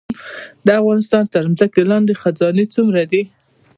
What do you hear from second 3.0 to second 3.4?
دي؟